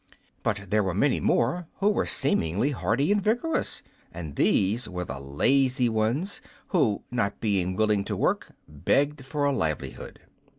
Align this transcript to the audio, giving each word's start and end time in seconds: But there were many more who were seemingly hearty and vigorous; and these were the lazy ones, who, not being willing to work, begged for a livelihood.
But 0.41 0.71
there 0.71 0.81
were 0.81 0.95
many 0.95 1.19
more 1.19 1.67
who 1.75 1.89
were 1.89 2.07
seemingly 2.07 2.71
hearty 2.71 3.11
and 3.11 3.21
vigorous; 3.21 3.83
and 4.11 4.35
these 4.35 4.89
were 4.89 5.05
the 5.05 5.19
lazy 5.19 5.89
ones, 5.89 6.41
who, 6.69 7.03
not 7.11 7.39
being 7.39 7.75
willing 7.75 8.03
to 8.05 8.17
work, 8.17 8.53
begged 8.67 9.23
for 9.23 9.45
a 9.45 9.51
livelihood. 9.51 10.21